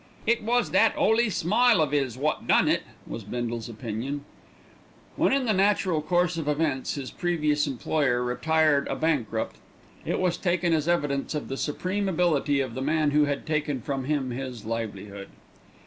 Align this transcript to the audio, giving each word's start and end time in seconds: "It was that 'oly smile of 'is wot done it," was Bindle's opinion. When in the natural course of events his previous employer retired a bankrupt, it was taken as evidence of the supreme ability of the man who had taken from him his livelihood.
"It 0.25 0.41
was 0.41 0.71
that 0.71 0.95
'oly 0.97 1.29
smile 1.29 1.79
of 1.79 1.93
'is 1.93 2.17
wot 2.17 2.47
done 2.47 2.67
it," 2.67 2.81
was 3.05 3.23
Bindle's 3.23 3.69
opinion. 3.69 4.25
When 5.15 5.31
in 5.31 5.45
the 5.45 5.53
natural 5.53 6.01
course 6.01 6.37
of 6.37 6.47
events 6.47 6.95
his 6.95 7.11
previous 7.11 7.67
employer 7.67 8.23
retired 8.23 8.87
a 8.87 8.95
bankrupt, 8.95 9.57
it 10.03 10.19
was 10.19 10.37
taken 10.37 10.73
as 10.73 10.87
evidence 10.87 11.35
of 11.35 11.49
the 11.49 11.55
supreme 11.55 12.09
ability 12.09 12.61
of 12.61 12.73
the 12.73 12.81
man 12.81 13.11
who 13.11 13.25
had 13.25 13.45
taken 13.45 13.79
from 13.79 14.05
him 14.05 14.31
his 14.31 14.65
livelihood. 14.65 15.29